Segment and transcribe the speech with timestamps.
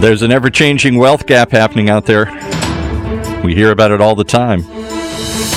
[0.00, 2.26] There's an ever changing wealth gap happening out there.
[3.42, 4.60] We hear about it all the time.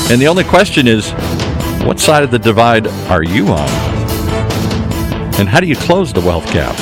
[0.09, 1.11] And the only question is
[1.85, 3.69] what side of the divide are you on?
[5.39, 6.75] And how do you close the wealth gap?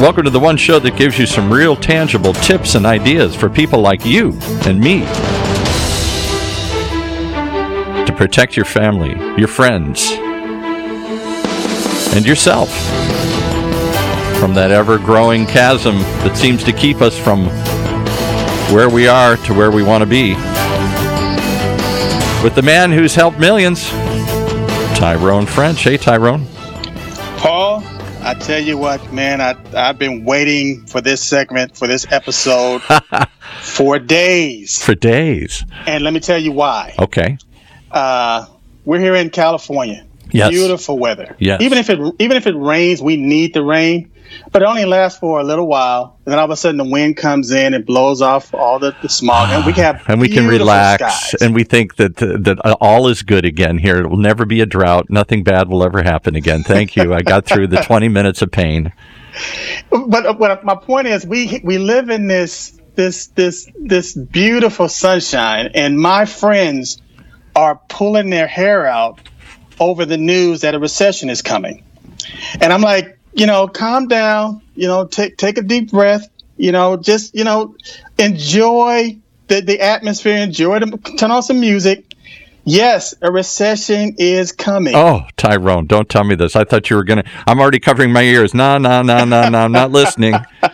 [0.00, 3.50] Welcome to the one show that gives you some real tangible tips and ideas for
[3.50, 5.00] people like you and me
[8.04, 10.12] to protect your family, your friends,
[12.14, 12.70] and yourself
[14.38, 17.46] from that ever growing chasm that seems to keep us from
[18.74, 20.34] where we are to where we want to be.
[22.44, 23.88] With the man who's helped millions,
[24.98, 25.82] Tyrone French.
[25.82, 26.46] Hey, Tyrone.
[27.38, 27.82] Paul,
[28.22, 32.82] I tell you what, man, I, I've been waiting for this segment, for this episode
[33.62, 34.82] for days.
[34.82, 35.64] For days.
[35.86, 36.94] And let me tell you why.
[36.98, 37.38] Okay.
[37.90, 38.46] Uh,
[38.84, 40.06] we're here in California.
[40.30, 40.50] Yes.
[40.50, 41.36] Beautiful weather.
[41.38, 41.62] Yes.
[41.62, 44.10] Even if it even if it rains, we need the rain.
[44.52, 46.84] But it only lasts for a little while, and then all of a sudden the
[46.84, 50.20] wind comes in and blows off all the, the smog, and we can have and
[50.20, 51.42] we can relax, skies.
[51.42, 53.98] and we think that that uh, all is good again here.
[53.98, 55.10] It will never be a drought.
[55.10, 56.62] Nothing bad will ever happen again.
[56.62, 57.12] Thank you.
[57.12, 58.92] I got through the 20 minutes of pain.
[59.90, 64.88] but uh, but my point is, we we live in this this this this beautiful
[64.88, 67.00] sunshine, and my friends
[67.54, 69.20] are pulling their hair out
[69.78, 71.84] over the news that a recession is coming,
[72.60, 76.72] and I'm like, you know, calm down, you know, take take a deep breath, you
[76.72, 77.76] know, just you know,
[78.18, 79.16] enjoy
[79.48, 82.14] the the atmosphere, enjoy the turn on some music.
[82.64, 84.96] Yes, a recession is coming.
[84.96, 86.56] Oh, Tyrone, don't tell me this.
[86.56, 87.30] I thought you were going to.
[87.46, 88.54] I'm already covering my ears.
[88.54, 89.58] No, no, no, no, no.
[89.58, 90.34] I'm not listening.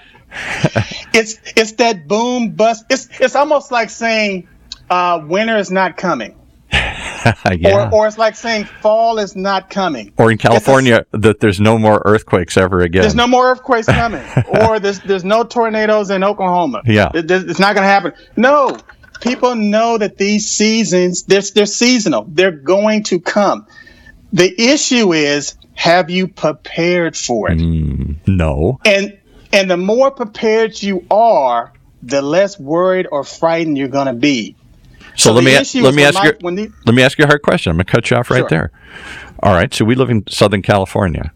[1.13, 2.87] it's it's that boom bust.
[2.89, 4.49] It's it's almost like saying
[4.89, 6.35] uh, winter is not coming.
[6.73, 7.89] yeah.
[7.91, 10.12] Or, or it's like saying fall is not coming.
[10.17, 13.03] Or in California, a, that there's no more earthquakes ever again.
[13.03, 14.25] There's no more earthquakes coming.
[14.61, 16.83] or there's there's no tornadoes in Oklahoma.
[16.85, 17.11] Yeah.
[17.14, 18.13] It, it's not going to happen.
[18.36, 18.79] No.
[19.20, 22.27] People know that these seasons, they're, they're seasonal.
[22.29, 23.67] They're going to come.
[24.33, 27.58] The issue is, have you prepared for it?
[27.58, 28.80] Mm, no.
[28.85, 29.18] And
[29.52, 34.57] and the more prepared you are, the less worried or frightened you're going to be.
[35.17, 35.52] So, so let me
[35.83, 37.70] let me ask you the, let me ask you a hard question.
[37.70, 38.48] I'm going to cut you off right sure.
[38.48, 38.73] there.
[39.42, 39.73] All right.
[39.73, 41.33] So we live in Southern California.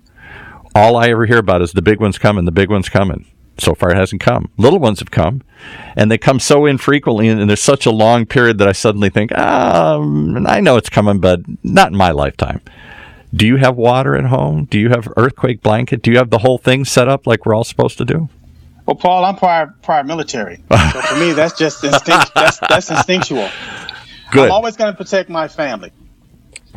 [0.75, 2.45] All I ever hear about is the big one's coming.
[2.45, 3.27] The big one's coming.
[3.59, 4.51] So far, it hasn't come.
[4.59, 5.43] Little ones have come,
[5.97, 9.33] and they come so infrequently, and there's such a long period that I suddenly think,
[9.33, 12.61] um, I know it's coming, but not in my lifetime.
[13.35, 14.67] Do you have water at home?
[14.67, 16.03] Do you have earthquake blanket?
[16.03, 18.29] Do you have the whole thing set up like we're all supposed to do?
[18.87, 22.33] Well, Paul, I'm prior prior military, so for me that's just instinct.
[22.35, 23.49] that's, that's instinctual.
[24.31, 24.45] Good.
[24.47, 25.93] I'm always going to protect my family.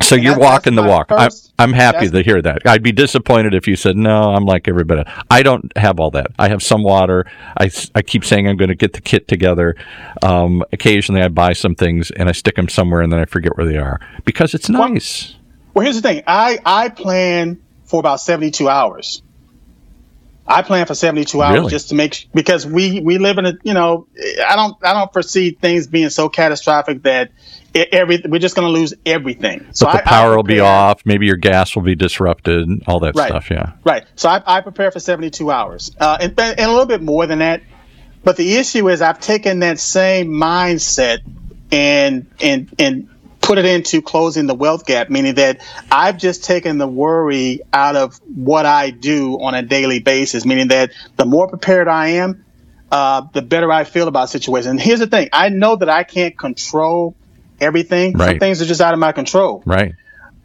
[0.02, 1.08] So and you're walking the walk.
[1.10, 2.62] I'm, I'm happy to hear that.
[2.66, 5.04] I'd be disappointed if you said, no, I'm like everybody.
[5.30, 6.28] I don't have all that.
[6.38, 7.26] I have some water.
[7.58, 9.76] I, I keep saying I'm going to get the kit together.
[10.22, 13.56] Um, occasionally I buy some things and I stick them somewhere and then I forget
[13.56, 15.32] where they are because it's nice.
[15.32, 15.40] Well,
[15.74, 16.22] well here's the thing.
[16.26, 19.22] I, I plan for about 72 hours.
[20.46, 21.70] I plan for 72 hours really?
[21.70, 24.06] just to make because we we live in a you know
[24.46, 27.30] I don't I don't foresee things being so catastrophic that
[27.74, 29.66] every we're just going to lose everything.
[29.72, 31.02] So but the I, power I will be off.
[31.04, 32.68] Maybe your gas will be disrupted.
[32.68, 33.28] And all that right.
[33.28, 33.50] stuff.
[33.50, 33.72] Yeah.
[33.84, 34.04] Right.
[34.16, 37.38] So I, I prepare for 72 hours uh, and, and a little bit more than
[37.38, 37.62] that.
[38.22, 41.20] But the issue is I've taken that same mindset
[41.72, 43.08] and and and
[43.50, 47.96] put it into closing the wealth gap, meaning that I've just taken the worry out
[47.96, 52.44] of what I do on a daily basis, meaning that the more prepared I am,
[52.92, 54.70] uh, the better I feel about situations.
[54.70, 57.16] And here's the thing I know that I can't control
[57.60, 58.12] everything.
[58.12, 58.28] Right.
[58.28, 59.64] Some things are just out of my control.
[59.66, 59.96] Right.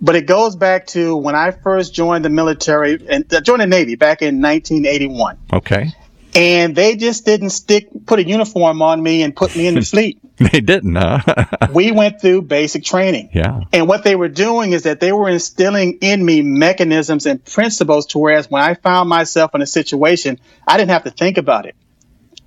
[0.02, 3.68] But it goes back to when I first joined the military and uh, joined the
[3.68, 5.38] Navy back in 1981.
[5.54, 5.94] Okay.
[6.36, 9.82] And they just didn't stick, put a uniform on me and put me in the
[9.86, 10.20] fleet.
[10.38, 11.22] They didn't, huh?
[11.74, 13.30] we went through basic training.
[13.34, 13.62] Yeah.
[13.72, 18.08] And what they were doing is that they were instilling in me mechanisms and principles
[18.08, 21.66] to whereas when I found myself in a situation, I didn't have to think about
[21.66, 21.76] it.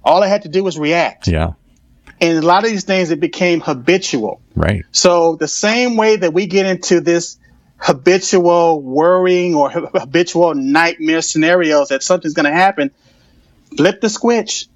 [0.04, 1.26] All I had to do was react.
[1.26, 1.52] Yeah.
[2.20, 4.42] And a lot of these things, it became habitual.
[4.54, 4.84] Right.
[4.92, 7.38] So the same way that we get into this
[7.78, 12.90] habitual worrying or habitual nightmare scenarios that something's going to happen,
[13.76, 14.68] flip the switch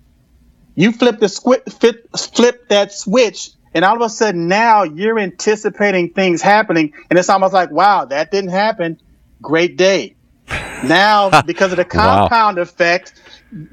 [0.74, 5.18] you flip the squi- flip, flip that switch, and all of a sudden now you're
[5.18, 9.00] anticipating things happening, and it's almost like, wow, that didn't happen.
[9.40, 10.14] Great day.
[10.84, 12.62] Now, because of the compound wow.
[12.64, 13.14] effect,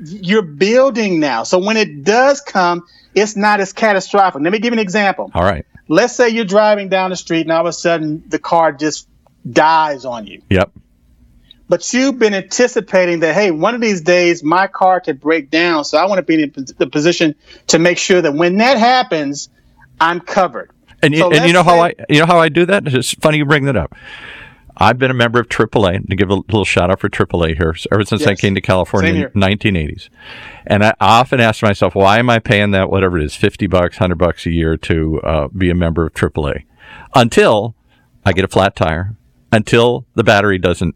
[0.06, 1.42] you're building now.
[1.42, 4.44] So when it does come, it's not as catastrophic.
[4.44, 5.32] Let me give you an example.
[5.34, 5.66] All right.
[5.88, 9.08] Let's say you're driving down the street and all of a sudden the car just
[9.52, 10.44] dies on you.
[10.52, 10.72] Yep.
[11.70, 15.86] But you've been anticipating that, hey, one of these days my car could break down.
[15.86, 17.36] So I want to be in the position
[17.68, 19.50] to make sure that when that happens,
[20.02, 20.72] I'm covered.
[21.02, 22.88] And you, so and you know say, how I you know how I do that?
[22.88, 23.96] It's funny you bring that up.
[24.82, 27.76] I've been a member of AAA, to give a little shout out for AAA here,
[27.92, 28.30] ever since yes.
[28.30, 30.08] I came to California in 1980s.
[30.66, 33.98] And I often ask myself, why am I paying that, whatever it is, 50 bucks,
[33.98, 36.64] 100 bucks a year to uh, be a member of AAA?
[37.14, 37.76] Until
[38.26, 39.18] I get a flat tire,
[39.52, 40.96] until the battery doesn't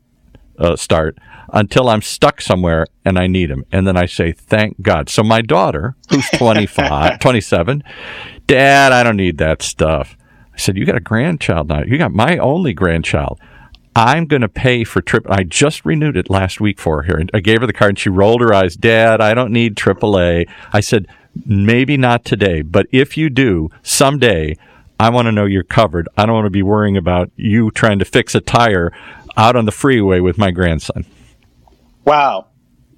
[0.63, 1.18] uh, start,
[1.51, 3.65] until I'm stuck somewhere and I need them.
[3.71, 5.10] And then I say, thank God.
[5.10, 7.83] So my daughter, who's 25, 27,
[8.48, 10.18] Dad, I don't need that stuff.
[10.54, 11.83] I said, You got a grandchild now.
[11.83, 13.39] You got my only grandchild.
[13.95, 15.25] I'm going to pay for trip.
[15.30, 17.21] I just renewed it last week for her.
[17.33, 18.75] I gave her the card and she rolled her eyes.
[18.75, 20.50] Dad, I don't need AAA.
[20.71, 21.07] I said,
[21.45, 24.56] maybe not today, but if you do someday,
[25.00, 26.07] I want to know you're covered.
[26.18, 28.92] I don't want to be worrying about you trying to fix a tire
[29.38, 31.06] out on the freeway with my grandson.
[32.06, 32.47] Wow.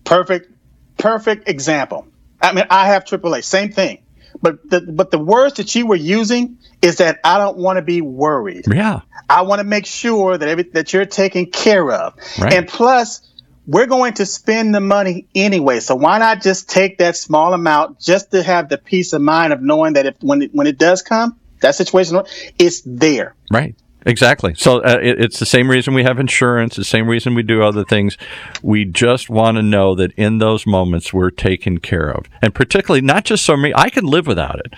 [0.04, 0.52] Perfect,
[0.98, 2.08] perfect example.
[2.42, 4.00] I mean, I have AAA, same thing.
[4.42, 7.82] But the, but the words that you were using is that I don't want to
[7.82, 8.66] be worried.
[8.70, 9.02] Yeah.
[9.30, 12.16] I want to make sure that every, that you're taken care of.
[12.38, 12.54] Right.
[12.54, 13.22] And plus,
[13.66, 15.80] we're going to spend the money anyway.
[15.80, 19.54] So why not just take that small amount just to have the peace of mind
[19.54, 22.22] of knowing that if when it, when it does come, that situation,
[22.60, 23.36] it's there.
[23.50, 23.76] Right.
[24.06, 24.54] Exactly.
[24.54, 27.64] So uh, it, it's the same reason we have insurance, the same reason we do
[27.64, 28.18] other things.
[28.62, 32.26] We just want to know that in those moments we're taken care of.
[32.42, 34.74] And particularly, not just so me, I can live without it.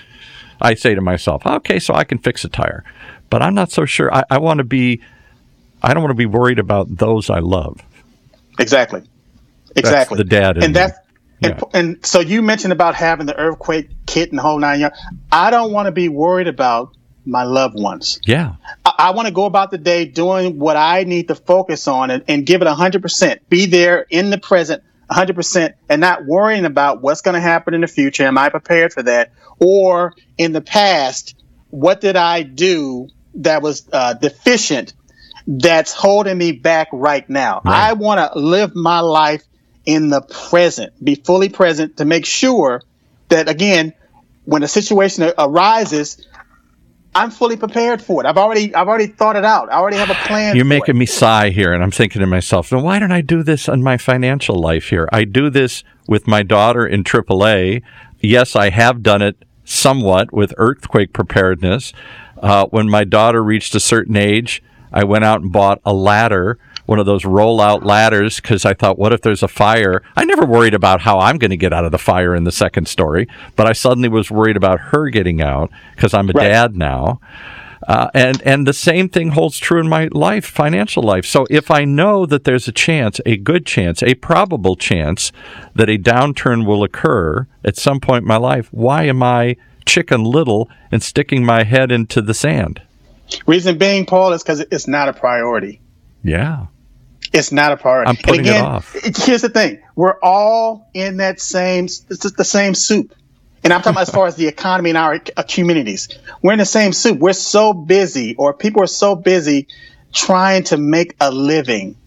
[0.62, 2.84] I say to myself, okay, so I can fix a tire.
[3.30, 4.14] But I'm not so sure.
[4.14, 5.02] I, I want to be,
[5.84, 7.82] I don't want to be worried about those I love.
[8.58, 9.04] Exactly.
[9.76, 10.18] Exactly.
[10.18, 10.58] That's the dad.
[10.64, 10.98] And that's,
[11.42, 11.50] yeah.
[11.50, 14.98] And, and, so you mentioned about having the earthquake kit and the whole nine yards.
[15.32, 16.97] I don't want to be worried about
[17.28, 18.20] my loved ones.
[18.26, 18.56] Yeah.
[18.86, 22.10] I, I want to go about the day doing what I need to focus on
[22.10, 23.40] and, and give it 100%.
[23.50, 27.82] Be there in the present 100% and not worrying about what's going to happen in
[27.82, 28.24] the future.
[28.24, 29.32] Am I prepared for that?
[29.60, 31.36] Or in the past,
[31.70, 34.94] what did I do that was uh, deficient
[35.48, 37.62] that's holding me back right now?
[37.64, 37.90] Right.
[37.90, 39.44] I want to live my life
[39.86, 42.82] in the present, be fully present to make sure
[43.30, 43.94] that, again,
[44.44, 46.26] when a situation arises,
[47.18, 48.28] I'm fully prepared for it.
[48.28, 49.72] I've already I've already thought it out.
[49.72, 50.56] I already have a plan.
[50.56, 51.00] You're making it.
[51.00, 53.81] me sigh here, and I'm thinking to myself, "Then why don't I do this in
[53.81, 55.10] my financial life here?
[55.12, 57.81] I do this with my daughter in AAA.
[58.19, 61.92] Yes, I have done it somewhat with earthquake preparedness.
[62.42, 64.62] Uh, when my daughter reached a certain age,
[64.94, 68.98] I went out and bought a ladder one of those roll-out ladders because I thought,
[68.98, 70.01] what if there's a fire?
[70.16, 72.51] I never worried about how I'm going to get out of the fire in the
[72.51, 76.48] second story, but I suddenly was worried about her getting out because I'm a right.
[76.48, 77.19] dad now.
[77.88, 81.25] Uh, and and the same thing holds true in my life, financial life.
[81.25, 85.31] So if I know that there's a chance, a good chance, a probable chance
[85.75, 90.24] that a downturn will occur at some point in my life, why am I chicken
[90.24, 92.81] little and sticking my head into the sand?
[93.45, 95.80] Reason being, Paul, is because it's not a priority.
[96.24, 96.68] Yeah.
[97.34, 98.10] It's not a priority.
[98.10, 98.94] I'm putting again, it off.
[98.94, 103.14] Here's the thing: we're all in that same, it's the same soup.
[103.64, 106.08] And I'm talking about as far as the economy and our communities.
[106.42, 107.20] We're in the same soup.
[107.20, 109.68] We're so busy, or people are so busy
[110.14, 111.98] trying to make a living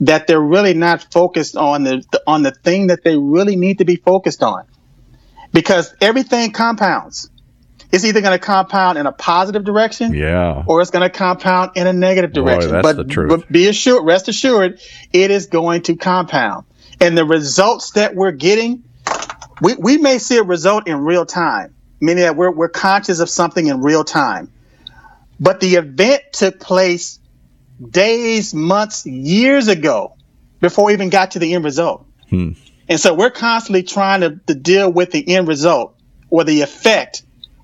[0.00, 3.78] that they're really not focused on the, the on the thing that they really need
[3.78, 4.64] to be focused on.
[5.52, 7.30] Because everything compounds
[7.92, 11.72] it's either going to compound in a positive direction, yeah, or it's going to compound
[11.76, 12.70] in a negative direction.
[12.70, 14.80] Boy, but, but be assured, rest assured,
[15.12, 16.64] it is going to compound,
[17.00, 18.82] and the results that we're getting,
[19.60, 23.28] we, we may see a result in real time, meaning that we're we're conscious of
[23.28, 24.50] something in real time,
[25.38, 27.20] but the event took place
[27.90, 30.16] days, months, years ago
[30.60, 32.06] before we even got to the end result.
[32.30, 32.52] Hmm.
[32.88, 35.94] And so we're constantly trying to, to deal with the end result
[36.30, 37.22] or the effect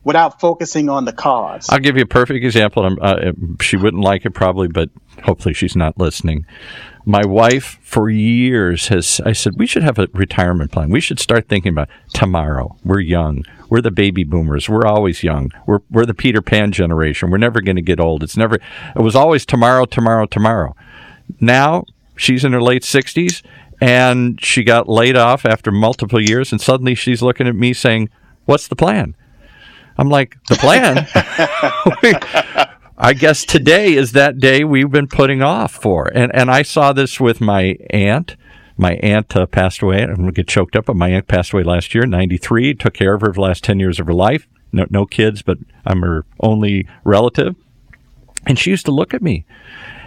[0.09, 1.69] without focusing on the cause.
[1.69, 2.97] I'll give you a perfect example.
[2.99, 4.89] Uh, she wouldn't like it probably, but
[5.23, 6.47] hopefully she's not listening.
[7.05, 10.89] My wife, for years, has I said we should have a retirement plan.
[10.89, 12.75] We should start thinking about tomorrow.
[12.83, 13.45] We're young.
[13.69, 14.67] We're the baby boomers.
[14.67, 15.51] We're always young.
[15.67, 17.31] We're we're the Peter Pan generation.
[17.31, 18.23] We're never going to get old.
[18.23, 18.55] It's never.
[18.97, 20.75] It was always tomorrow, tomorrow, tomorrow.
[21.39, 21.85] Now
[22.17, 23.43] she's in her late sixties,
[23.79, 28.09] and she got laid off after multiple years, and suddenly she's looking at me saying,
[28.47, 29.15] "What's the plan?"
[29.99, 31.07] I'm like, the plan?
[32.99, 36.11] I guess today is that day we've been putting off for.
[36.15, 38.37] And, and I saw this with my aunt.
[38.77, 40.03] My aunt uh, passed away.
[40.03, 42.75] I'm going to get choked up, but my aunt passed away last year, 93.
[42.75, 44.47] Took care of her for the last 10 years of her life.
[44.73, 47.57] No, no kids, but I'm her only relative.
[48.47, 49.45] And she used to look at me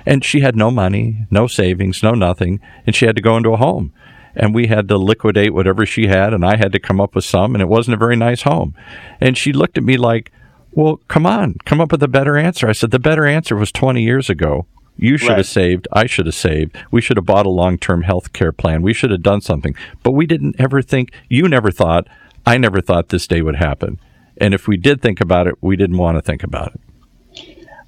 [0.05, 3.53] And she had no money, no savings, no nothing, and she had to go into
[3.53, 3.93] a home.
[4.35, 7.25] And we had to liquidate whatever she had, and I had to come up with
[7.25, 8.75] some, and it wasn't a very nice home.
[9.19, 10.31] And she looked at me like,
[10.71, 12.67] Well, come on, come up with a better answer.
[12.67, 14.65] I said, The better answer was 20 years ago.
[14.97, 15.37] You should right.
[15.37, 15.87] have saved.
[15.91, 16.77] I should have saved.
[16.91, 18.81] We should have bought a long term health care plan.
[18.81, 19.75] We should have done something.
[20.03, 22.07] But we didn't ever think, you never thought,
[22.45, 23.99] I never thought this day would happen.
[24.37, 26.81] And if we did think about it, we didn't want to think about it.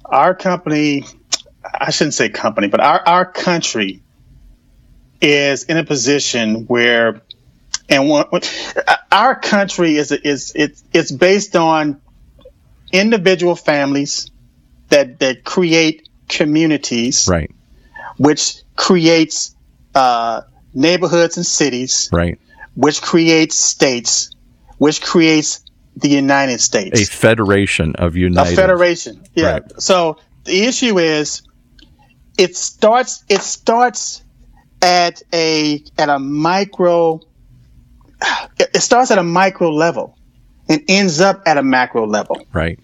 [0.06, 1.04] Our company
[1.72, 4.02] I shouldn't say company, but our, our country
[5.24, 7.22] is in a position where,
[7.88, 8.26] and one,
[9.10, 12.00] our country is is it's it's based on
[12.92, 14.30] individual families
[14.88, 17.50] that that create communities, right?
[18.18, 19.56] Which creates
[19.94, 20.42] uh,
[20.74, 22.38] neighborhoods and cities, right?
[22.74, 24.30] Which creates states,
[24.78, 25.64] which creates
[25.96, 28.52] the United States, a federation of United.
[28.52, 29.52] A federation, yeah.
[29.52, 29.82] Right.
[29.82, 31.42] So the issue is
[32.36, 34.23] it starts it starts
[34.84, 37.20] at a at a micro
[38.58, 40.16] it starts at a micro level
[40.68, 42.46] and ends up at a macro level.
[42.52, 42.78] Right.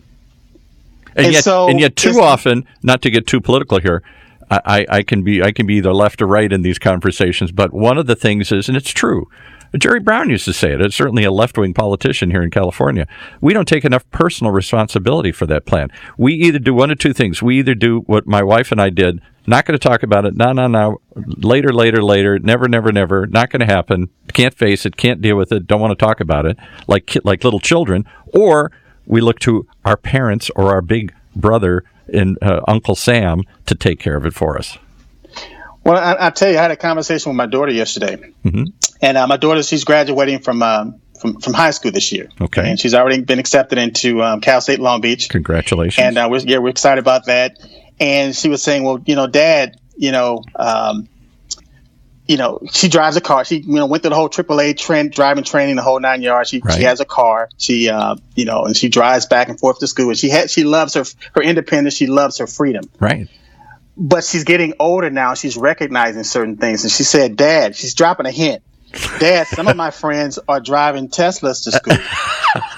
[1.16, 4.02] And, and yet, so and yet, too often, not to get too political here,
[4.50, 7.52] I, I can be I can be either left or right in these conversations.
[7.52, 9.28] But one of the things is, and it's true,
[9.78, 10.80] Jerry Brown used to say it.
[10.80, 13.06] It's certainly a left wing politician here in California.
[13.40, 15.90] We don't take enough personal responsibility for that plan.
[16.16, 17.42] We either do one of two things.
[17.42, 19.20] We either do what my wife and I did.
[19.50, 20.36] Not going to talk about it.
[20.36, 21.00] No, no, no.
[21.16, 22.38] Later, later, later.
[22.38, 23.26] Never, never, never.
[23.26, 24.08] Not going to happen.
[24.32, 24.96] Can't face it.
[24.96, 25.66] Can't deal with it.
[25.66, 26.56] Don't want to talk about it.
[26.86, 28.06] Like like little children.
[28.32, 28.70] Or
[29.06, 33.98] we look to our parents or our big brother and uh, Uncle Sam to take
[33.98, 34.78] care of it for us.
[35.82, 38.64] Well, I, I, tell you, I had a conversation with my daughter yesterday, mm-hmm.
[39.02, 42.28] and uh, my daughter she's graduating from um, from from high school this year.
[42.40, 45.28] Okay, and she's already been accepted into um, Cal State Long Beach.
[45.28, 46.06] Congratulations!
[46.06, 47.58] And uh, we're, yeah, we're excited about that.
[48.00, 51.08] And she was saying, well, you know, Dad, you know, um,
[52.26, 53.44] you know, she drives a car.
[53.44, 56.48] She, you know, went through the whole AAA trend, driving training, the whole nine yards.
[56.48, 56.74] She, right.
[56.74, 57.50] she has a car.
[57.58, 60.08] She, uh, you know, and she drives back and forth to school.
[60.08, 61.04] And she had, she loves her,
[61.34, 61.94] her independence.
[61.94, 62.88] She loves her freedom.
[62.98, 63.28] Right
[64.00, 65.34] but she's getting older now.
[65.34, 66.84] She's recognizing certain things.
[66.84, 68.62] And she said, Dad, she's dropping a hint.
[69.18, 71.96] Dad, some of my friends are driving Teslas to school.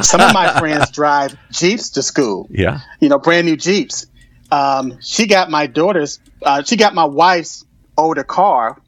[0.02, 2.48] some of my friends drive Jeeps to school.
[2.50, 2.80] Yeah.
[3.00, 4.06] You know, brand new Jeeps.
[4.52, 7.64] Um, she got my daughter's, uh, she got my wife's
[7.96, 8.80] older car,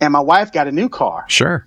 [0.00, 1.24] and my wife got a new car.
[1.28, 1.66] Sure.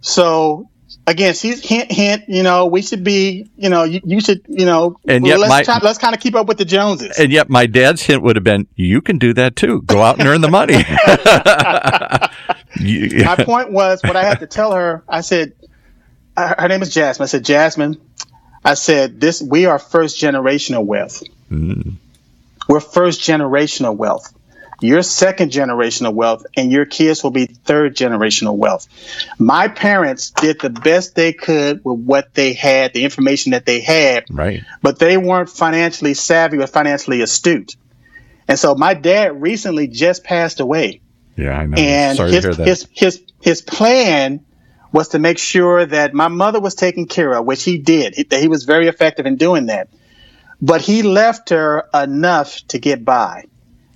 [0.00, 0.68] So
[1.06, 2.24] again, she's hint, hint.
[2.28, 3.50] You know, we should be.
[3.56, 4.42] You know, you, you should.
[4.48, 7.18] You know, and yet let's my, try, let's kind of keep up with the Joneses.
[7.18, 9.82] And yet, my dad's hint would have been, "You can do that too.
[9.82, 10.74] Go out and earn the money."
[13.24, 15.02] my point was what I had to tell her.
[15.08, 15.52] I said,
[16.36, 17.24] her name is Jasmine.
[17.24, 18.00] I said, Jasmine.
[18.64, 19.42] I said, this.
[19.42, 21.22] We are first generational wealth.
[21.50, 21.94] Mm.
[22.68, 24.32] We're first generational wealth.
[24.80, 28.86] You're second generational wealth, and your kids will be third generational wealth.
[29.36, 33.80] My parents did the best they could with what they had, the information that they
[33.80, 34.26] had.
[34.30, 34.62] Right.
[34.80, 37.74] But they weren't financially savvy or financially astute.
[38.46, 41.00] And so my dad recently just passed away.
[41.36, 41.76] Yeah, I know.
[41.76, 42.68] And Sorry his, to hear that.
[42.68, 44.44] his his his plan
[44.92, 48.14] was to make sure that my mother was taken care of, which he did.
[48.14, 49.88] He, he was very effective in doing that.
[50.60, 53.44] But he left her enough to get by.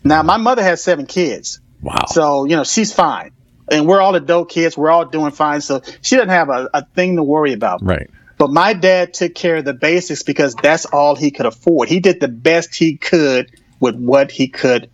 [0.04, 1.60] Now, my mother has seven kids.
[1.80, 2.04] Wow.
[2.06, 3.32] So, you know, she's fine.
[3.70, 4.76] And we're all adult kids.
[4.76, 5.60] We're all doing fine.
[5.60, 7.82] So she doesn't have a, a thing to worry about.
[7.82, 8.10] Right.
[8.38, 11.88] But my dad took care of the basics because that's all he could afford.
[11.88, 14.90] He did the best he could with what he could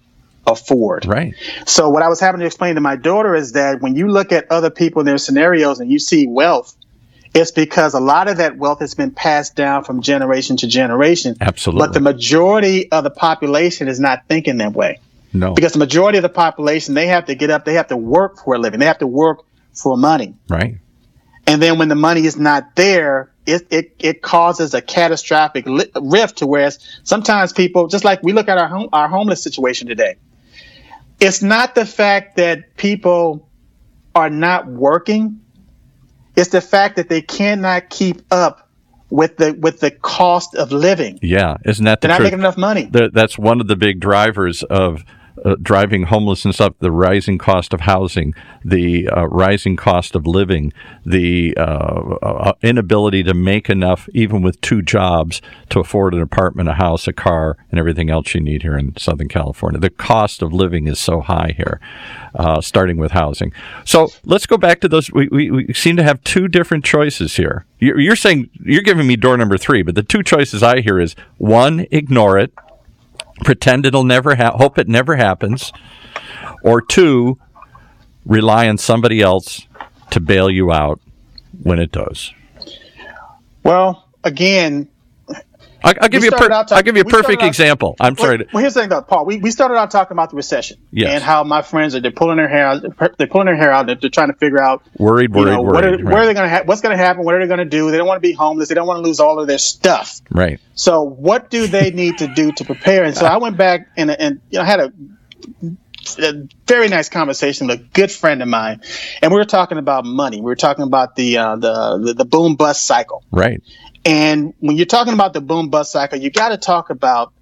[0.46, 1.06] afford.
[1.06, 1.34] Right.
[1.66, 4.32] So what I was having to explain to my daughter is that when you look
[4.32, 6.74] at other people in their scenarios and you see wealth,
[7.34, 11.36] it's because a lot of that wealth has been passed down from generation to generation.
[11.40, 11.86] Absolutely.
[11.86, 15.00] But the majority of the population is not thinking that way.
[15.32, 15.54] No.
[15.54, 18.38] Because the majority of the population, they have to get up, they have to work
[18.42, 20.34] for a living, they have to work for money.
[20.48, 20.78] Right.
[21.46, 25.90] And then when the money is not there, it, it, it causes a catastrophic li-
[26.00, 29.88] rift to whereas sometimes people, just like we look at our home, our homeless situation
[29.88, 30.16] today,
[31.20, 33.48] it's not the fact that people
[34.14, 35.40] are not working
[36.38, 38.68] it's the fact that they cannot keep up
[39.10, 41.18] with the with the cost of living.
[41.22, 42.88] Yeah, isn't that the They're not making enough money.
[43.12, 45.04] that's one of the big drivers of
[45.44, 50.72] uh, driving homelessness up, the rising cost of housing, the uh, rising cost of living,
[51.04, 55.40] the uh, uh, inability to make enough, even with two jobs,
[55.70, 58.96] to afford an apartment, a house, a car, and everything else you need here in
[58.96, 59.80] Southern California.
[59.80, 61.80] The cost of living is so high here,
[62.34, 63.52] uh, starting with housing.
[63.84, 65.10] So let's go back to those.
[65.10, 67.64] We, we, we seem to have two different choices here.
[67.78, 70.98] You're, you're saying you're giving me door number three, but the two choices I hear
[70.98, 72.52] is one, ignore it
[73.44, 75.72] pretend it'll never ha- hope it never happens,
[76.62, 77.38] or two,
[78.24, 79.66] rely on somebody else
[80.10, 81.00] to bail you out
[81.62, 82.32] when it does?
[83.62, 84.88] Well, again,
[85.82, 87.96] I'll, I'll give you a per- I'll give you a perfect out, example.
[88.00, 88.38] I'm well, sorry.
[88.38, 89.24] To, well, here's the thing, though, Paul.
[89.24, 91.10] We, we started out talking about the recession yes.
[91.12, 92.82] and how my friends are they're pulling their hair out.
[93.16, 93.86] They're pulling their hair out.
[93.86, 95.84] They're, they're trying to figure out worried, worried, know, worried.
[95.84, 96.04] Are, right.
[96.04, 97.24] Where are they going to ha- What's going to happen?
[97.24, 97.90] What are they going to do?
[97.90, 98.68] They don't want to be homeless.
[98.68, 100.20] They don't want to lose all of their stuff.
[100.30, 100.60] Right.
[100.74, 103.04] So, what do they need to do to prepare?
[103.04, 104.92] And so, I went back and and you know had a
[106.18, 108.80] a very nice conversation with a good friend of mine,
[109.20, 110.38] and we were talking about money.
[110.38, 113.22] We were talking about the uh, the, the, the boom bust cycle.
[113.30, 113.62] Right.
[114.08, 117.34] And when you're talking about the boom bust cycle, you got to talk about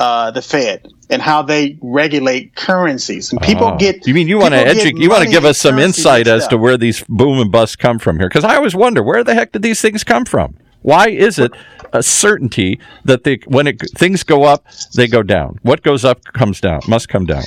[0.00, 3.30] uh, the Fed and how they regulate currencies.
[3.30, 4.04] And people uh, get.
[4.04, 4.98] You mean you want to educate?
[4.98, 8.00] You want to give us some insight as to where these boom and bust come
[8.00, 8.28] from here?
[8.28, 10.56] Because I always wonder where the heck did these things come from?
[10.82, 11.52] Why is it
[11.92, 15.58] a certainty that they, when it, things go up, they go down?
[15.62, 17.44] What goes up comes down, must come down.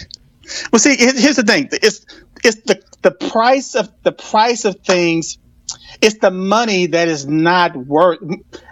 [0.72, 2.06] Well, see, here's the thing: it's
[2.44, 5.38] it's the the price of the price of things.
[6.02, 8.20] It's the money that is not worth.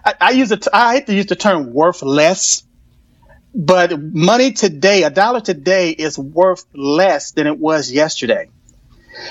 [0.06, 0.68] I, I use it.
[0.72, 2.64] I hate to use the term worthless,
[3.54, 8.50] but money today, a dollar today, is worth less than it was yesterday.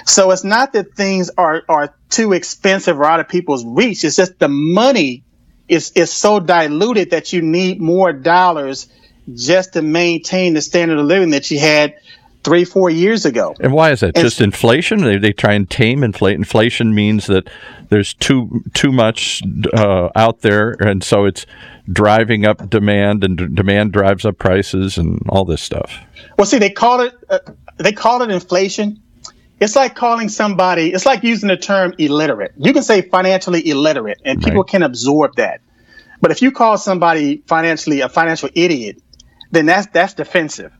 [0.07, 4.05] So it's not that things are are too expensive or out of people's reach.
[4.05, 5.25] It's just the money
[5.69, 8.89] is is so diluted that you need more dollars
[9.35, 11.95] just to maintain the standard of living that you had
[12.49, 13.55] three, four years ago.
[13.61, 14.17] And why is that?
[14.17, 15.03] And Just inflation?
[15.03, 16.41] They, they try and tame inflation.
[16.41, 17.49] Inflation means that
[17.89, 21.47] there's too too much uh, out there, and so it's
[21.91, 26.01] driving up demand, and d- demand drives up prices, and all this stuff.
[26.37, 27.39] Well, see, they call it uh,
[27.77, 29.03] they call it inflation.
[29.61, 30.93] It's like calling somebody.
[30.93, 32.53] It's like using the term illiterate.
[32.57, 34.71] You can say financially illiterate, and people right.
[34.71, 35.61] can absorb that.
[36.21, 39.03] But if you call somebody financially a financial idiot,
[39.51, 40.73] then that's that's defensive.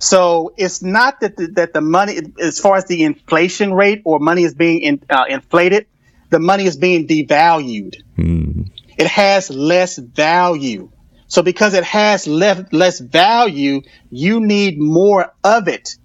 [0.00, 4.18] So it's not that the, that the money, as far as the inflation rate or
[4.18, 5.86] money is being in, uh, inflated,
[6.30, 8.02] the money is being devalued.
[8.16, 8.62] Hmm.
[8.96, 10.90] It has less value.
[11.26, 15.96] So because it has less less value, you need more of it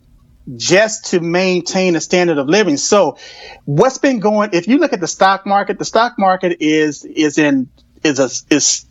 [0.55, 2.77] just to maintain a standard of living.
[2.77, 3.17] So
[3.63, 7.38] what's been going if you look at the stock market, the stock market is is
[7.38, 7.69] in
[8.03, 8.86] is a is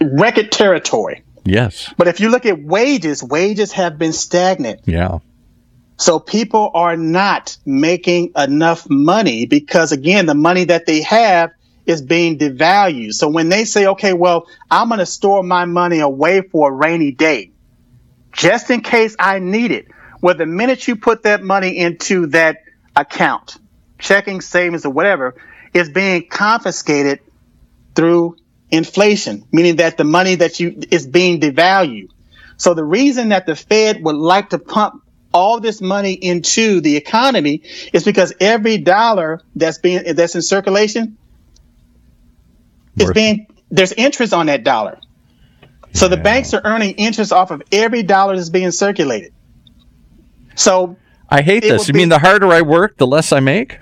[0.00, 1.22] record territory.
[1.46, 1.92] Yes.
[1.96, 4.80] But if you look at wages, wages have been stagnant.
[4.84, 5.18] Yeah.
[5.96, 11.50] So people are not making enough money because again, the money that they have
[11.86, 13.14] is being devalued.
[13.14, 16.72] So when they say, okay, well, I'm going to store my money away for a
[16.72, 17.52] rainy day,
[18.32, 19.86] just in case I need it.
[20.20, 22.58] Well, the minute you put that money into that
[22.94, 23.56] account,
[23.98, 25.36] checking, savings, or whatever,
[25.72, 27.20] is being confiscated
[27.94, 28.36] through
[28.70, 32.10] inflation, meaning that the money that you is being devalued.
[32.56, 35.02] So the reason that the Fed would like to pump
[35.32, 41.18] all this money into the economy is because every dollar that's being that's in circulation
[42.96, 44.98] is being there's interest on that dollar.
[45.92, 46.16] So yeah.
[46.16, 49.32] the banks are earning interest off of every dollar that's being circulated.
[50.54, 50.96] So
[51.28, 51.88] I hate this.
[51.88, 53.78] You be, mean the harder I work, the less I make?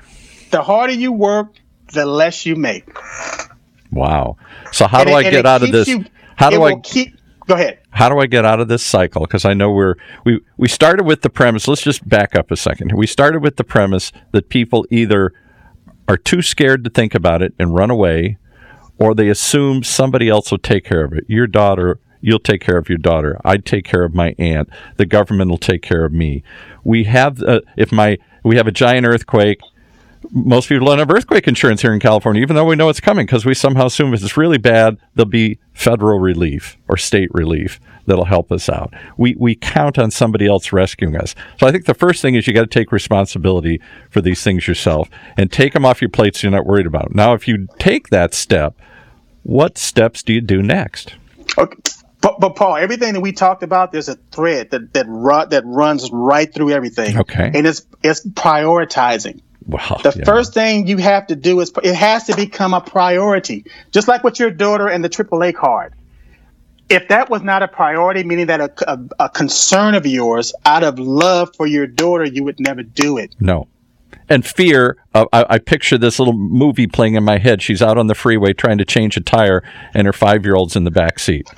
[0.50, 1.54] The harder you work,
[1.92, 2.88] the less you make.
[3.94, 4.36] Wow.
[4.72, 5.88] So how and do it, I get out of this?
[5.88, 6.04] You,
[6.36, 7.16] how do I keep?
[7.46, 7.80] Go ahead.
[7.90, 9.22] How do I get out of this cycle?
[9.22, 11.68] Because I know we're we we started with the premise.
[11.68, 12.92] Let's just back up a second.
[12.92, 15.32] We started with the premise that people either
[16.08, 18.38] are too scared to think about it and run away,
[18.98, 21.24] or they assume somebody else will take care of it.
[21.28, 23.38] Your daughter, you'll take care of your daughter.
[23.44, 24.68] I'd take care of my aunt.
[24.96, 26.42] The government will take care of me.
[26.82, 29.60] We have uh, if my we have a giant earthquake
[30.34, 33.24] most people don't have earthquake insurance here in California, even though we know it's coming,
[33.24, 37.80] because we somehow assume if it's really bad, there'll be federal relief or state relief
[38.06, 38.92] that'll help us out.
[39.16, 41.36] We we count on somebody else rescuing us.
[41.58, 44.66] So I think the first thing is you got to take responsibility for these things
[44.66, 47.04] yourself and take them off your plates so you're not worried about.
[47.04, 47.12] Them.
[47.14, 48.76] Now, if you take that step,
[49.44, 51.14] what steps do you do next?
[51.56, 51.76] Okay.
[52.20, 55.62] But, but Paul, everything that we talked about, there's a thread that that, ru- that
[55.66, 57.18] runs right through everything.
[57.18, 59.42] Okay, and it's it's prioritizing.
[59.66, 60.24] Wow, the yeah.
[60.24, 64.22] first thing you have to do is it has to become a priority, just like
[64.22, 65.94] with your daughter and the AAA card.
[66.90, 70.84] If that was not a priority, meaning that a, a, a concern of yours, out
[70.84, 73.34] of love for your daughter, you would never do it.
[73.40, 73.68] No,
[74.28, 74.96] and fear.
[75.14, 77.62] Uh, I, I, picture this little movie playing in my head.
[77.62, 79.62] She's out on the freeway trying to change a tire,
[79.94, 81.48] and her five-year-old's in the back seat.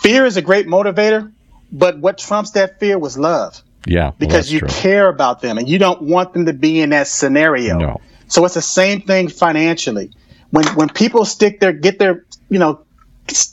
[0.00, 1.32] Fear is a great motivator,
[1.72, 3.62] but what trumps that fear was love.
[3.86, 4.12] Yeah.
[4.18, 4.68] Because you true.
[4.68, 7.78] care about them and you don't want them to be in that scenario.
[7.78, 8.00] No.
[8.28, 10.10] So it's the same thing financially.
[10.50, 12.84] When when people stick their get their you know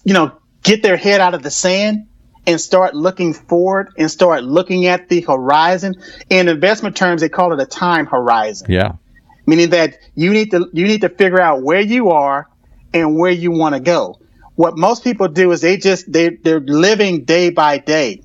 [0.03, 2.07] you know get their head out of the sand
[2.47, 5.95] and start looking forward and start looking at the horizon.
[6.29, 8.67] In investment terms, they call it a time horizon.
[8.69, 8.93] Yeah.
[9.45, 12.47] Meaning that you need to you need to figure out where you are
[12.93, 14.19] and where you want to go.
[14.55, 18.21] What most people do is they just they they're living day by day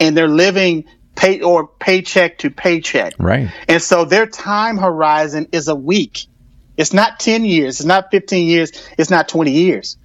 [0.00, 0.84] and they're living
[1.16, 3.14] pay or paycheck to paycheck.
[3.18, 3.50] Right.
[3.68, 6.26] And so their time horizon is a week.
[6.76, 9.96] It's not 10 years, it's not 15 years, it's not 20 years.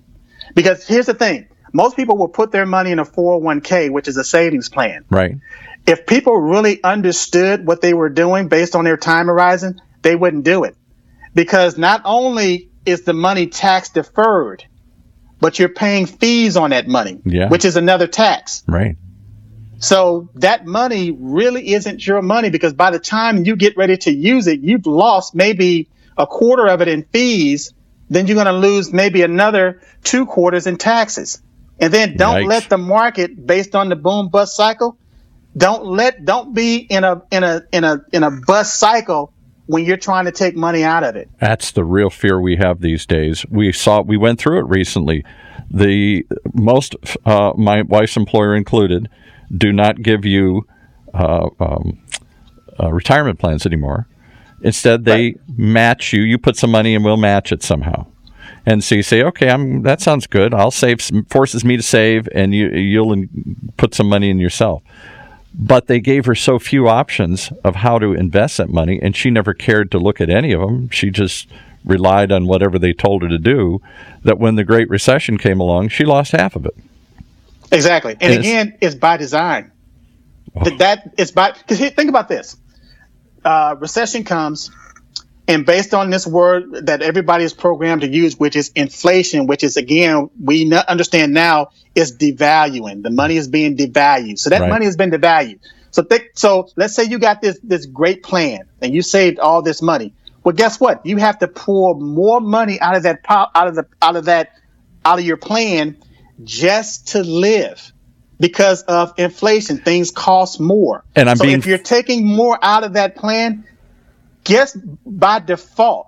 [0.55, 4.17] Because here's the thing most people will put their money in a 401k, which is
[4.17, 5.05] a savings plan.
[5.09, 5.35] Right.
[5.85, 10.43] If people really understood what they were doing based on their time horizon, they wouldn't
[10.43, 10.75] do it.
[11.33, 14.65] Because not only is the money tax deferred,
[15.39, 17.49] but you're paying fees on that money, yeah.
[17.49, 18.63] which is another tax.
[18.67, 18.95] Right.
[19.81, 24.11] So that money really isn't your money because by the time you get ready to
[24.13, 27.73] use it, you've lost maybe a quarter of it in fees.
[28.07, 31.41] Then you're going to lose maybe another two quarters in taxes.
[31.79, 32.47] And then don't Yikes.
[32.47, 34.99] let the market, based on the boom bust cycle,
[35.57, 39.33] don't let don't be in a in a in a in a bust cycle
[39.65, 41.27] when you're trying to take money out of it.
[41.39, 43.45] That's the real fear we have these days.
[43.49, 45.25] We saw we went through it recently.
[45.71, 49.09] The most uh, my wife's employer included
[49.55, 50.65] do not give you
[51.13, 51.99] uh, um,
[52.81, 54.07] uh, retirement plans anymore.
[54.61, 55.39] Instead, they right.
[55.57, 56.21] match you.
[56.21, 58.05] You put some money and we'll match it somehow.
[58.65, 60.53] And so you say, okay, I'm, that sounds good.
[60.53, 63.25] I'll save, some, forces me to save, and you, you'll
[63.77, 64.83] put some money in yourself.
[65.53, 69.31] But they gave her so few options of how to invest that money, and she
[69.31, 70.89] never cared to look at any of them.
[70.89, 71.47] She just
[71.83, 73.81] relied on whatever they told her to do.
[74.23, 76.75] That when the Great Recession came along, she lost half of it.
[77.71, 79.71] Exactly, and, and again, it's, it's by design.
[80.55, 80.63] Oh.
[80.65, 82.57] That, that it's by because think about this:
[83.45, 84.71] uh, recession comes,
[85.47, 89.63] and based on this word that everybody is programmed to use, which is inflation, which
[89.63, 93.03] is again we understand now is devaluing.
[93.03, 94.69] The money is being devalued, so that right.
[94.69, 95.59] money has been devalued.
[95.91, 99.61] So th- so let's say you got this this great plan and you saved all
[99.61, 100.13] this money.
[100.43, 101.05] Well, guess what?
[101.05, 104.53] You have to pull more money out of that out of the out of that
[105.05, 105.97] out of your plan
[106.43, 107.91] just to live
[108.39, 109.77] because of inflation.
[109.77, 111.03] Things cost more.
[111.15, 111.59] And I'm so being...
[111.59, 113.65] if you're taking more out of that plan,
[114.43, 116.07] guess by default,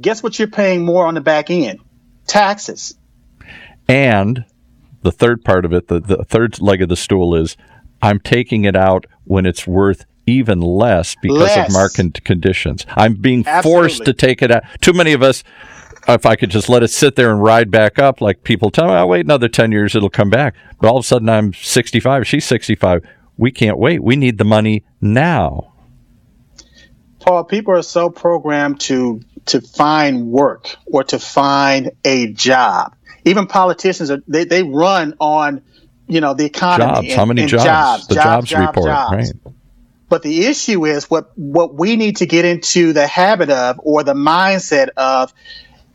[0.00, 1.80] guess what you're paying more on the back end?
[2.26, 2.94] Taxes.
[3.88, 4.44] And
[5.02, 7.56] the third part of it, the, the third leg of the stool is
[8.00, 11.68] I'm taking it out when it's worth even less because less.
[11.68, 12.86] of market conditions.
[12.96, 13.80] I'm being Absolutely.
[13.80, 14.62] forced to take it out.
[14.80, 15.42] Too many of us
[16.08, 18.88] if I could just let it sit there and ride back up, like people tell
[18.88, 20.54] me, I'll wait another 10 years, it'll come back.
[20.80, 23.04] But all of a sudden I'm 65, she's 65.
[23.38, 24.02] We can't wait.
[24.02, 25.72] We need the money now.
[27.20, 32.94] Paul, people are so programmed to to find work or to find a job.
[33.24, 35.62] Even politicians are they, they run on,
[36.08, 36.92] you know, the economy.
[36.92, 37.08] Jobs.
[37.08, 37.64] And, How many jobs?
[37.64, 38.06] jobs?
[38.08, 39.12] The jobs, jobs report, jobs.
[39.12, 39.54] right?
[40.08, 44.02] But the issue is what what we need to get into the habit of or
[44.02, 45.32] the mindset of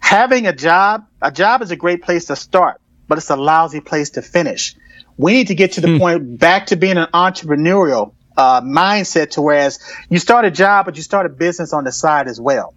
[0.07, 3.81] having a job, a job is a great place to start, but it's a lousy
[3.81, 4.73] place to finish.
[5.17, 5.97] We need to get to the hmm.
[5.97, 10.95] point back to being an entrepreneurial uh, mindset to whereas you start a job, but
[10.95, 12.73] you start a business on the side as well.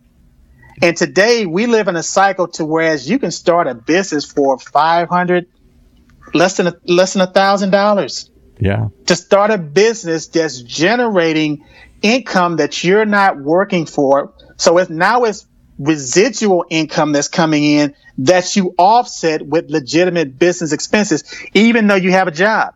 [0.82, 4.58] And today we live in a cycle to whereas you can start a business for
[4.58, 5.46] 500,
[6.34, 8.28] less than a, less than a thousand dollars.
[8.58, 8.88] Yeah.
[9.06, 11.64] To start a business that's generating
[12.02, 14.32] income that you're not working for.
[14.56, 15.46] So it's now it's
[15.80, 22.12] residual income that's coming in that you offset with legitimate business expenses, even though you
[22.12, 22.74] have a job.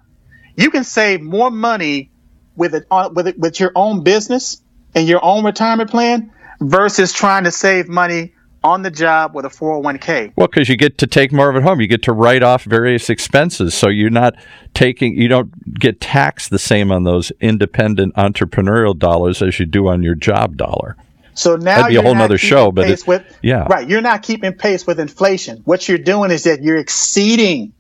[0.56, 2.10] You can save more money
[2.56, 4.62] with it, uh, with it, with your own business
[4.94, 9.50] and your own retirement plan versus trying to save money on the job with a
[9.50, 10.32] 401k.
[10.36, 11.82] Well, because you get to take more of it home.
[11.82, 13.74] You get to write off various expenses.
[13.74, 14.34] So you're not
[14.72, 19.88] taking, you don't get taxed the same on those independent entrepreneurial dollars as you do
[19.88, 20.96] on your job dollar.
[21.34, 23.88] So now that'd be a whole other show, but it, with, yeah, right.
[23.88, 25.62] You're not keeping pace with inflation.
[25.64, 27.72] What you're doing is that you're exceeding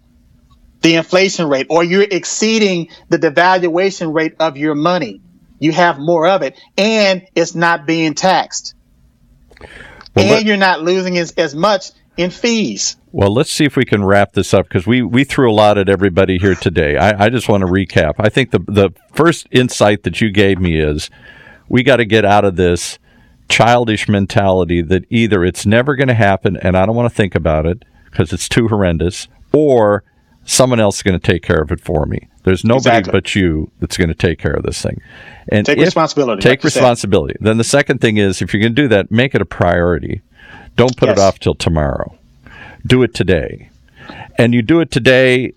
[0.82, 5.20] the inflation rate, or you're exceeding the devaluation rate of your money.
[5.58, 8.74] You have more of it, and it's not being taxed,
[9.60, 9.70] well,
[10.16, 12.96] and let, you're not losing as, as much in fees.
[13.12, 15.78] Well, let's see if we can wrap this up because we, we threw a lot
[15.78, 16.96] at everybody here today.
[16.96, 18.14] I, I just want to recap.
[18.18, 21.08] I think the the first insight that you gave me is
[21.68, 22.98] we got to get out of this
[23.48, 27.34] childish mentality that either it's never going to happen and I don't want to think
[27.34, 30.04] about it because it's too horrendous, or
[30.44, 32.28] someone else is going to take care of it for me.
[32.44, 33.12] There's nobody exactly.
[33.12, 35.00] but you that's going to take care of this thing.
[35.48, 36.42] And take if, responsibility.
[36.42, 37.34] Take like responsibility.
[37.40, 40.22] Then the second thing is if you're going to do that, make it a priority.
[40.76, 41.18] Don't put yes.
[41.18, 42.16] it off till tomorrow.
[42.86, 43.70] Do it today.
[44.36, 45.54] And you do it today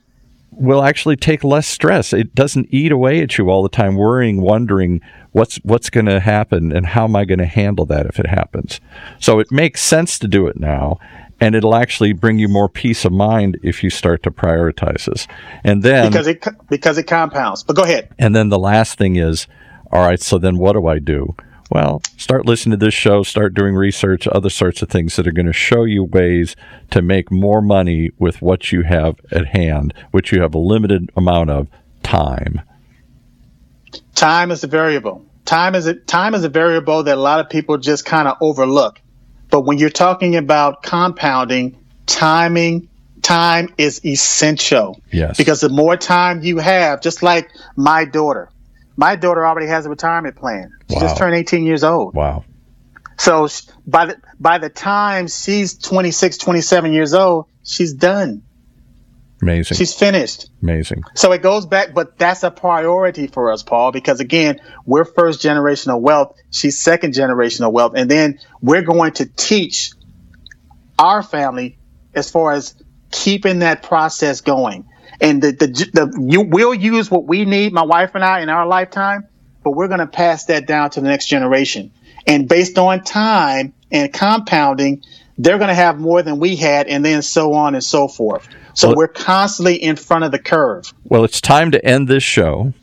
[0.51, 2.13] will actually take less stress.
[2.13, 5.01] It doesn't eat away at you all the time, worrying, wondering
[5.37, 8.25] what's what's going to happen and how am I going to handle that if it
[8.25, 8.81] happens.
[9.19, 10.97] So it makes sense to do it now,
[11.39, 15.27] and it'll actually bring you more peace of mind if you start to prioritize this.
[15.63, 17.63] And then because it because it compounds.
[17.63, 18.09] But go ahead.
[18.17, 19.47] And then the last thing is,
[19.91, 20.19] all right.
[20.19, 21.35] So then what do I do?
[21.69, 25.33] Well, start listening to this show, start doing research, other sorts of things that are
[25.33, 26.55] going to show you ways
[26.91, 31.11] to make more money with what you have at hand, which you have a limited
[31.17, 31.67] amount of
[32.03, 32.61] time.
[34.15, 35.26] Time is a variable.
[35.47, 38.35] Time is a time is a variable that a lot of people just kind of
[38.41, 38.99] overlook.
[39.49, 42.89] But when you're talking about compounding, timing,
[43.21, 45.01] time is essential.
[45.09, 45.37] Yes.
[45.37, 48.49] Because the more time you have, just like my daughter,
[48.97, 50.69] my daughter already has a retirement plan.
[50.89, 51.01] She wow.
[51.01, 52.13] just turned 18 years old.
[52.13, 52.43] Wow.
[53.17, 53.47] So
[53.87, 58.43] by the by the time she's 26, 27 years old, she's done.
[59.41, 59.77] Amazing.
[59.77, 60.49] She's finished.
[60.63, 61.03] Amazing.
[61.13, 65.41] So it goes back, but that's a priority for us, Paul, because again, we're first
[65.41, 66.39] generational wealth.
[66.49, 67.93] She's second generational wealth.
[67.95, 69.91] And then we're going to teach
[70.97, 71.77] our family
[72.15, 72.75] as far as
[73.11, 74.87] keeping that process going.
[75.21, 78.49] And the, the, the you will use what we need, my wife and I, in
[78.49, 79.27] our lifetime,
[79.63, 81.91] but we're going to pass that down to the next generation.
[82.25, 85.03] And based on time and compounding,
[85.37, 88.47] they're going to have more than we had, and then so on and so forth.
[88.73, 90.93] So well, we're constantly in front of the curve.
[91.05, 92.73] Well, it's time to end this show,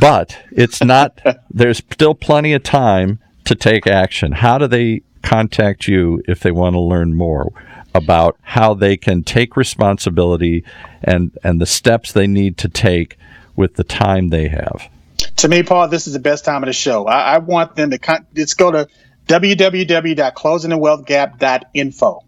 [0.00, 4.32] but it's not, there's still plenty of time to take action.
[4.32, 7.52] How do they contact you if they want to learn more
[7.94, 10.64] about how they can take responsibility
[11.02, 13.18] and, and the steps they need to take
[13.54, 14.88] with the time they have?
[15.36, 17.06] To me, Paul, this is the best time of the show.
[17.06, 18.88] I, I want them to con- just go to
[19.32, 22.20] www.closingthewealthgap.info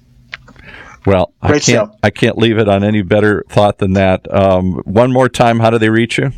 [1.06, 1.64] Well, I can't.
[1.64, 1.96] Show.
[2.02, 4.32] I can't leave it on any better thought than that.
[4.32, 6.32] Um, one more time, how do they reach you?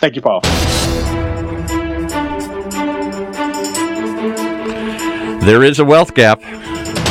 [0.00, 0.40] Thank you, Paul.
[5.44, 6.40] There is a wealth gap.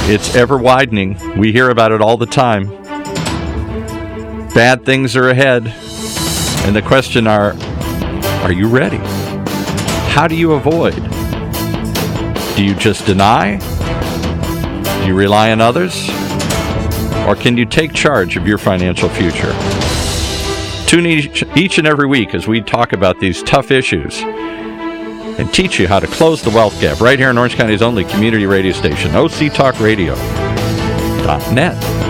[0.10, 1.38] It's ever widening.
[1.38, 2.66] We hear about it all the time.
[4.56, 5.68] Bad things are ahead.
[6.66, 7.54] And the question are
[8.44, 8.98] are you ready?
[10.10, 10.96] How do you avoid?
[12.56, 13.58] Do you just deny?
[15.02, 16.23] Do you rely on others?
[17.28, 19.54] Or can you take charge of your financial future?
[20.88, 25.80] Tune each, each and every week as we talk about these tough issues and teach
[25.80, 28.74] you how to close the wealth gap right here in Orange County's only community radio
[28.74, 32.03] station, OCTalkRadio.net.